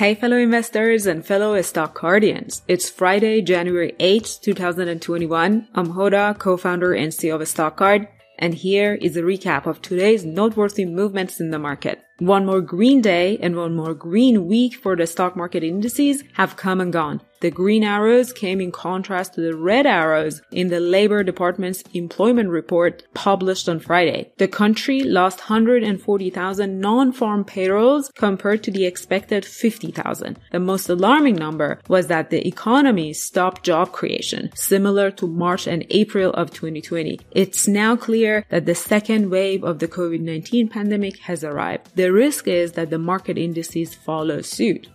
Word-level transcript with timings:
Hey, 0.00 0.14
fellow 0.14 0.38
investors 0.38 1.04
and 1.04 1.22
fellow 1.22 1.60
stock 1.60 2.00
guardians. 2.00 2.62
It's 2.66 2.88
Friday, 2.88 3.42
January 3.42 3.94
8th, 4.00 4.40
2021. 4.40 5.68
I'm 5.74 5.92
Hoda, 5.92 6.38
co-founder 6.38 6.94
and 6.94 7.12
CEO 7.12 7.34
of 7.34 7.42
StockCard, 7.42 8.08
and 8.38 8.54
here 8.54 8.94
is 8.94 9.18
a 9.18 9.22
recap 9.22 9.66
of 9.66 9.82
today's 9.82 10.24
noteworthy 10.24 10.86
movements 10.86 11.38
in 11.38 11.50
the 11.50 11.58
market. 11.58 12.00
One 12.18 12.46
more 12.46 12.62
green 12.62 13.02
day 13.02 13.36
and 13.42 13.54
one 13.56 13.76
more 13.76 13.92
green 13.92 14.46
week 14.46 14.74
for 14.74 14.96
the 14.96 15.06
stock 15.06 15.36
market 15.36 15.62
indices 15.62 16.24
have 16.32 16.56
come 16.56 16.80
and 16.80 16.90
gone. 16.90 17.20
The 17.40 17.50
green 17.50 17.84
arrows 17.84 18.34
came 18.34 18.60
in 18.60 18.70
contrast 18.70 19.34
to 19.34 19.40
the 19.40 19.56
red 19.56 19.86
arrows 19.86 20.42
in 20.52 20.68
the 20.68 20.78
Labor 20.78 21.22
Department's 21.22 21.82
employment 21.94 22.50
report 22.50 23.02
published 23.14 23.66
on 23.66 23.80
Friday. 23.80 24.30
The 24.36 24.46
country 24.46 25.00
lost 25.00 25.38
140,000 25.38 26.80
non-farm 26.80 27.44
payrolls 27.44 28.10
compared 28.14 28.62
to 28.64 28.70
the 28.70 28.84
expected 28.84 29.46
50,000. 29.46 30.38
The 30.52 30.60
most 30.60 30.90
alarming 30.90 31.36
number 31.36 31.80
was 31.88 32.08
that 32.08 32.28
the 32.28 32.46
economy 32.46 33.14
stopped 33.14 33.64
job 33.64 33.90
creation, 33.92 34.50
similar 34.54 35.10
to 35.12 35.26
March 35.26 35.66
and 35.66 35.86
April 35.88 36.34
of 36.34 36.50
2020. 36.50 37.20
It's 37.30 37.66
now 37.66 37.96
clear 37.96 38.44
that 38.50 38.66
the 38.66 38.74
second 38.74 39.30
wave 39.30 39.64
of 39.64 39.78
the 39.78 39.88
COVID-19 39.88 40.70
pandemic 40.70 41.18
has 41.20 41.42
arrived. 41.42 41.96
The 41.96 42.12
risk 42.12 42.46
is 42.46 42.72
that 42.72 42.90
the 42.90 42.98
market 42.98 43.38
indices 43.38 43.94
follow 43.94 44.42
suit. 44.42 44.88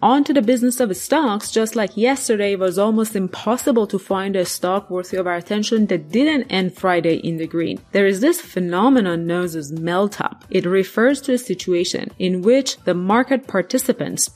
On 0.00 0.22
to 0.22 0.32
the 0.32 0.42
business 0.42 0.78
of 0.78 0.96
stocks, 0.96 1.50
just 1.50 1.74
like 1.74 1.96
yesterday 1.96 2.52
it 2.52 2.60
was 2.60 2.78
almost 2.78 3.16
impossible 3.16 3.84
to 3.88 3.98
find 3.98 4.36
a 4.36 4.44
stock 4.44 4.88
worthy 4.88 5.16
of 5.16 5.26
our 5.26 5.34
attention 5.34 5.86
that 5.86 6.12
didn't 6.12 6.44
end 6.44 6.76
Friday 6.76 7.16
in 7.16 7.38
the 7.38 7.48
green. 7.48 7.80
There 7.90 8.06
is 8.06 8.20
this 8.20 8.40
phenomenon 8.40 9.26
known 9.26 9.46
as 9.46 9.72
melt 9.72 10.20
up. 10.20 10.44
It 10.50 10.66
refers 10.66 11.20
to 11.22 11.32
a 11.32 11.38
situation 11.38 12.12
in 12.16 12.42
which 12.42 12.76
the 12.84 12.94
market 12.94 13.48
participants 13.48 14.30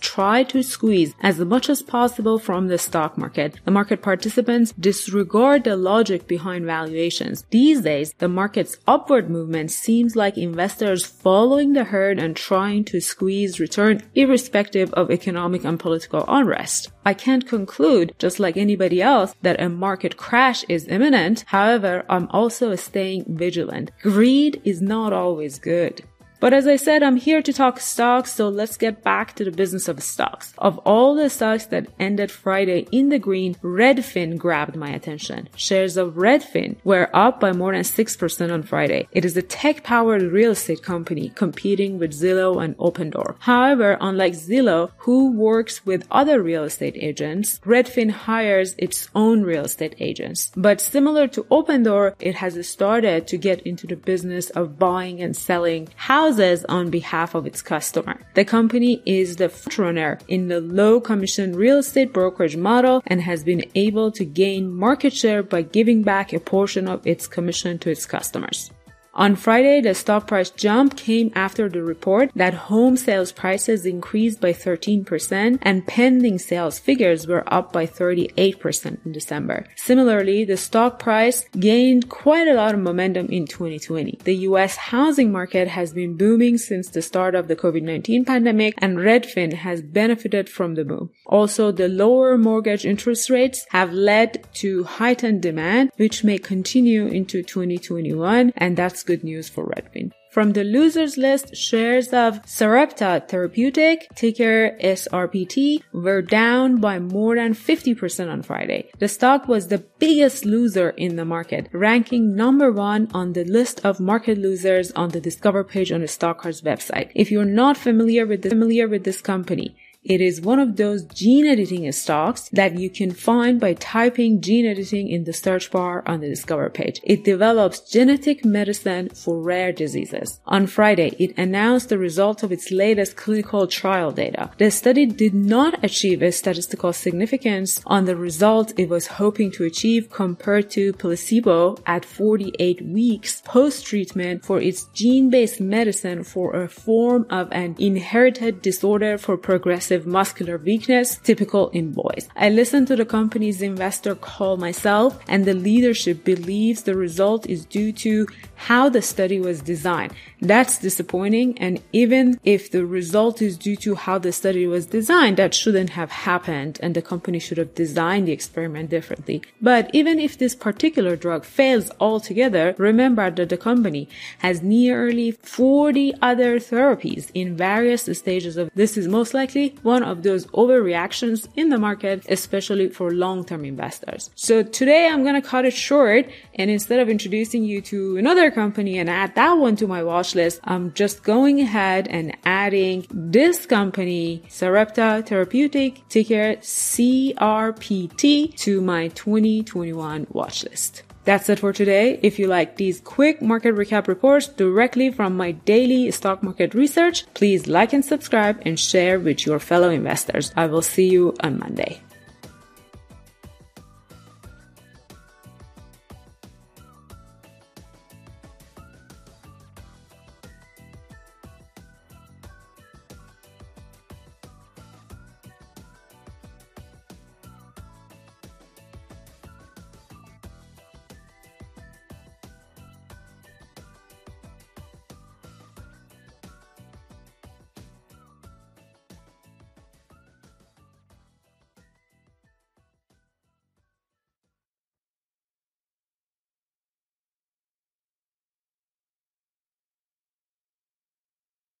try 0.00 0.42
to 0.42 0.62
squeeze 0.62 1.14
as 1.22 1.38
much 1.38 1.70
as 1.70 1.80
possible 1.80 2.38
from 2.38 2.68
the 2.68 2.76
stock 2.76 3.16
market. 3.16 3.58
The 3.64 3.70
market 3.70 4.02
participants 4.02 4.74
disregard 4.78 5.64
the 5.64 5.76
logic 5.76 6.28
behind 6.28 6.66
valuations. 6.66 7.46
These 7.48 7.80
days, 7.80 8.12
the 8.18 8.28
market's 8.28 8.76
upward 8.86 9.30
movement 9.30 9.70
seems 9.70 10.16
like 10.16 10.36
investors 10.36 11.06
following 11.06 11.72
the 11.72 11.84
herd 11.84 12.18
and 12.18 12.36
trying 12.36 12.84
to 12.84 13.00
squeeze 13.00 13.58
return 13.58 14.02
irrespective 14.14 14.92
of 14.98 15.10
economic 15.10 15.64
and 15.64 15.78
political 15.78 16.24
unrest. 16.26 16.90
I 17.04 17.14
can't 17.14 17.46
conclude, 17.46 18.14
just 18.18 18.40
like 18.40 18.56
anybody 18.56 19.00
else, 19.00 19.34
that 19.42 19.60
a 19.60 19.68
market 19.68 20.16
crash 20.16 20.64
is 20.68 20.88
imminent. 20.88 21.44
However, 21.46 22.04
I'm 22.08 22.28
also 22.30 22.74
staying 22.74 23.24
vigilant. 23.28 23.92
Greed 24.02 24.60
is 24.64 24.82
not 24.82 25.12
always 25.12 25.60
good. 25.60 26.02
But 26.40 26.52
as 26.52 26.68
I 26.68 26.76
said, 26.76 27.02
I'm 27.02 27.16
here 27.16 27.42
to 27.42 27.52
talk 27.52 27.80
stocks, 27.80 28.32
so 28.32 28.48
let's 28.48 28.76
get 28.76 29.02
back 29.02 29.34
to 29.34 29.44
the 29.44 29.50
business 29.50 29.88
of 29.88 30.00
stocks. 30.02 30.54
Of 30.56 30.78
all 30.78 31.16
the 31.16 31.28
stocks 31.28 31.66
that 31.66 31.88
ended 31.98 32.30
Friday 32.30 32.86
in 32.92 33.08
the 33.08 33.18
green, 33.18 33.56
Redfin 33.56 34.38
grabbed 34.38 34.76
my 34.76 34.90
attention. 34.90 35.48
Shares 35.56 35.96
of 35.96 36.14
Redfin 36.14 36.76
were 36.84 37.10
up 37.12 37.40
by 37.40 37.52
more 37.52 37.72
than 37.72 37.82
6% 37.82 38.52
on 38.52 38.62
Friday. 38.62 39.08
It 39.10 39.24
is 39.24 39.36
a 39.36 39.42
tech-powered 39.42 40.22
real 40.22 40.52
estate 40.52 40.82
company 40.82 41.32
competing 41.34 41.98
with 41.98 42.12
Zillow 42.12 42.62
and 42.62 42.76
Opendoor. 42.78 43.34
However, 43.40 43.98
unlike 44.00 44.34
Zillow, 44.34 44.92
who 44.98 45.32
works 45.32 45.84
with 45.84 46.06
other 46.08 46.40
real 46.40 46.62
estate 46.62 46.96
agents, 46.96 47.58
Redfin 47.60 48.10
hires 48.10 48.76
its 48.78 49.08
own 49.12 49.42
real 49.42 49.64
estate 49.64 49.96
agents. 49.98 50.52
But 50.56 50.80
similar 50.80 51.26
to 51.28 51.42
Opendoor, 51.44 52.14
it 52.20 52.36
has 52.36 52.54
started 52.68 53.26
to 53.26 53.36
get 53.36 53.60
into 53.62 53.88
the 53.88 53.96
business 53.96 54.50
of 54.50 54.78
buying 54.78 55.20
and 55.20 55.36
selling 55.36 55.88
houses 55.96 56.27
houses 56.28 56.62
on 56.66 56.90
behalf 56.90 57.34
of 57.34 57.46
its 57.46 57.62
customer. 57.62 58.20
The 58.34 58.44
company 58.44 59.02
is 59.06 59.36
the 59.36 59.48
frontrunner 59.48 60.20
in 60.28 60.48
the 60.48 60.60
low 60.60 61.00
commission 61.00 61.56
real 61.56 61.78
estate 61.78 62.12
brokerage 62.12 62.54
model 62.54 63.02
and 63.06 63.22
has 63.22 63.42
been 63.42 63.64
able 63.74 64.12
to 64.12 64.26
gain 64.26 64.70
market 64.70 65.14
share 65.14 65.42
by 65.42 65.62
giving 65.62 66.02
back 66.02 66.34
a 66.34 66.40
portion 66.40 66.86
of 66.86 67.06
its 67.06 67.26
commission 67.26 67.78
to 67.78 67.90
its 67.90 68.04
customers. 68.04 68.70
On 69.18 69.34
Friday, 69.34 69.80
the 69.80 69.94
stock 69.94 70.28
price 70.28 70.48
jump 70.48 70.96
came 70.96 71.32
after 71.34 71.68
the 71.68 71.82
report 71.82 72.30
that 72.36 72.54
home 72.70 72.96
sales 72.96 73.32
prices 73.32 73.84
increased 73.84 74.40
by 74.40 74.52
13% 74.52 75.58
and 75.60 75.86
pending 75.88 76.38
sales 76.38 76.78
figures 76.78 77.26
were 77.26 77.42
up 77.52 77.72
by 77.72 77.84
38% 77.84 79.04
in 79.04 79.10
December. 79.10 79.66
Similarly, 79.74 80.44
the 80.44 80.56
stock 80.56 81.00
price 81.00 81.44
gained 81.58 82.08
quite 82.08 82.46
a 82.46 82.54
lot 82.54 82.74
of 82.74 82.80
momentum 82.80 83.26
in 83.26 83.48
2020. 83.48 84.20
The 84.22 84.36
US 84.50 84.76
housing 84.76 85.32
market 85.32 85.66
has 85.66 85.92
been 85.92 86.16
booming 86.16 86.56
since 86.56 86.88
the 86.88 87.02
start 87.02 87.34
of 87.34 87.48
the 87.48 87.56
COVID-19 87.56 88.24
pandemic 88.24 88.74
and 88.78 88.98
Redfin 88.98 89.52
has 89.52 89.82
benefited 89.82 90.48
from 90.48 90.76
the 90.76 90.84
boom. 90.84 91.10
Also, 91.26 91.72
the 91.72 91.88
lower 91.88 92.38
mortgage 92.38 92.86
interest 92.86 93.30
rates 93.30 93.66
have 93.70 93.92
led 93.92 94.46
to 94.62 94.84
heightened 94.84 95.42
demand, 95.42 95.90
which 95.96 96.22
may 96.22 96.38
continue 96.38 97.08
into 97.08 97.42
2021 97.42 98.52
and 98.56 98.76
that's 98.76 99.07
good 99.08 99.24
news 99.24 99.48
for 99.48 99.64
Redfin. 99.72 100.12
From 100.30 100.52
the 100.52 100.62
losers 100.62 101.16
list, 101.16 101.56
shares 101.56 102.08
of 102.12 102.40
Sarepta 102.44 103.24
Therapeutic, 103.26 104.06
ticker 104.14 104.76
SRPT, 104.98 105.82
were 105.92 106.20
down 106.20 106.68
by 106.88 106.98
more 106.98 107.34
than 107.36 107.54
50% 107.54 108.30
on 108.30 108.42
Friday. 108.42 108.90
The 108.98 109.08
stock 109.08 109.48
was 109.48 109.68
the 109.68 109.82
biggest 109.98 110.44
loser 110.44 110.90
in 110.90 111.16
the 111.16 111.24
market, 111.24 111.70
ranking 111.72 112.36
number 112.36 112.70
one 112.70 113.08
on 113.14 113.32
the 113.32 113.44
list 113.44 113.76
of 113.88 113.98
market 113.98 114.36
losers 114.36 114.92
on 114.92 115.08
the 115.08 115.20
Discover 115.28 115.64
page 115.64 115.90
on 115.90 116.02
the 116.02 116.06
StockCard's 116.06 116.60
website. 116.60 117.10
If 117.14 117.30
you're 117.30 117.56
not 117.62 117.78
familiar 117.78 118.26
with, 118.26 118.46
familiar 118.46 118.86
with 118.86 119.04
this 119.04 119.22
company, 119.22 119.74
it 120.04 120.20
is 120.20 120.40
one 120.40 120.60
of 120.60 120.76
those 120.76 121.04
gene 121.04 121.46
editing 121.46 121.90
stocks 121.92 122.48
that 122.52 122.78
you 122.78 122.88
can 122.88 123.10
find 123.10 123.60
by 123.60 123.74
typing 123.74 124.40
gene 124.40 124.64
editing 124.64 125.08
in 125.08 125.24
the 125.24 125.32
search 125.32 125.70
bar 125.72 126.04
on 126.06 126.20
the 126.20 126.28
Discover 126.28 126.70
page. 126.70 127.00
It 127.02 127.24
develops 127.24 127.80
genetic 127.80 128.44
medicine 128.44 129.08
for 129.10 129.42
rare 129.42 129.72
diseases. 129.72 130.40
On 130.46 130.66
Friday, 130.66 131.16
it 131.18 131.36
announced 131.36 131.88
the 131.88 131.98
result 131.98 132.42
of 132.42 132.52
its 132.52 132.70
latest 132.70 133.16
clinical 133.16 133.66
trial 133.66 134.12
data. 134.12 134.50
The 134.58 134.70
study 134.70 135.04
did 135.04 135.34
not 135.34 135.82
achieve 135.84 136.22
a 136.22 136.30
statistical 136.30 136.92
significance 136.92 137.82
on 137.84 138.04
the 138.04 138.16
result 138.16 138.72
it 138.78 138.88
was 138.88 139.08
hoping 139.08 139.50
to 139.52 139.64
achieve 139.64 140.10
compared 140.10 140.70
to 140.70 140.92
placebo 140.92 141.76
at 141.86 142.04
48 142.04 142.86
weeks 142.86 143.42
post-treatment 143.44 144.44
for 144.44 144.60
its 144.60 144.84
gene-based 144.94 145.60
medicine 145.60 146.22
for 146.22 146.54
a 146.54 146.68
form 146.68 147.26
of 147.30 147.48
an 147.50 147.74
inherited 147.78 148.62
disorder 148.62 149.18
for 149.18 149.36
progressive 149.36 149.87
progressive 149.88 150.06
muscular 150.06 150.58
weakness 150.58 151.16
typical 151.24 151.70
in 151.70 151.92
boys. 151.92 152.28
I 152.36 152.50
listened 152.50 152.88
to 152.88 152.96
the 152.96 153.06
company's 153.06 153.62
investor 153.62 154.14
call 154.14 154.56
myself 154.56 155.18
and 155.26 155.44
the 155.44 155.54
leadership 155.54 156.24
believes 156.24 156.82
the 156.82 156.94
result 156.94 157.46
is 157.46 157.64
due 157.64 157.92
to 158.04 158.26
how 158.66 158.88
the 158.90 159.00
study 159.00 159.40
was 159.40 159.62
designed. 159.62 160.12
That's 160.40 160.78
disappointing. 160.78 161.58
And 161.58 161.80
even 161.92 162.38
if 162.44 162.70
the 162.70 162.84
result 162.84 163.40
is 163.40 163.56
due 163.56 163.76
to 163.76 163.94
how 163.94 164.18
the 164.18 164.32
study 164.32 164.66
was 164.66 164.86
designed, 164.86 165.36
that 165.38 165.54
shouldn't 165.54 165.90
have 165.90 166.10
happened 166.10 166.78
and 166.82 166.94
the 166.94 167.02
company 167.02 167.38
should 167.38 167.58
have 167.58 167.74
designed 167.74 168.28
the 168.28 168.32
experiment 168.32 168.90
differently. 168.90 169.42
But 169.60 169.90
even 169.92 170.18
if 170.18 170.36
this 170.36 170.54
particular 170.54 171.16
drug 171.16 171.44
fails 171.44 171.90
altogether, 171.98 172.74
remember 172.78 173.30
that 173.30 173.48
the 173.48 173.56
company 173.56 174.08
has 174.38 174.62
nearly 174.62 175.32
40 175.32 176.14
other 176.20 176.58
therapies 176.58 177.30
in 177.32 177.56
various 177.56 178.02
stages 178.02 178.56
of 178.56 178.70
this 178.74 178.96
is 178.96 179.08
most 179.08 179.34
likely 179.34 179.77
one 179.82 180.02
of 180.02 180.22
those 180.22 180.46
overreactions 180.48 181.48
in 181.56 181.68
the 181.68 181.78
market, 181.78 182.24
especially 182.28 182.88
for 182.88 183.12
long-term 183.12 183.64
investors. 183.64 184.30
So 184.34 184.62
today 184.62 185.08
I'm 185.08 185.22
going 185.22 185.40
to 185.40 185.46
cut 185.46 185.64
it 185.64 185.72
short 185.72 186.26
and 186.54 186.70
instead 186.70 187.00
of 187.00 187.08
introducing 187.08 187.64
you 187.64 187.80
to 187.82 188.16
another 188.16 188.50
company 188.50 188.98
and 188.98 189.08
add 189.08 189.34
that 189.34 189.52
one 189.52 189.76
to 189.76 189.86
my 189.86 190.02
watch 190.02 190.34
list, 190.34 190.60
I'm 190.64 190.92
just 190.94 191.22
going 191.22 191.60
ahead 191.60 192.08
and 192.08 192.36
adding 192.44 193.06
this 193.10 193.66
company, 193.66 194.42
Sarepta 194.48 195.24
Therapeutic, 195.26 196.08
ticker 196.08 196.56
SRPT, 196.56 198.56
to 198.56 198.80
my 198.80 199.08
2021 199.08 200.26
watch 200.30 200.64
list. 200.64 201.02
That's 201.28 201.50
it 201.50 201.58
for 201.58 201.74
today. 201.74 202.18
If 202.22 202.38
you 202.38 202.46
like 202.46 202.78
these 202.78 203.00
quick 203.00 203.42
market 203.42 203.74
recap 203.74 204.08
reports 204.08 204.48
directly 204.48 205.10
from 205.10 205.36
my 205.36 205.50
daily 205.52 206.10
stock 206.10 206.42
market 206.42 206.72
research, 206.72 207.26
please 207.34 207.66
like 207.66 207.92
and 207.92 208.02
subscribe 208.02 208.62
and 208.64 208.80
share 208.80 209.20
with 209.20 209.44
your 209.44 209.58
fellow 209.58 209.90
investors. 209.90 210.54
I 210.56 210.64
will 210.64 210.80
see 210.80 211.10
you 211.10 211.36
on 211.40 211.58
Monday. 211.58 212.00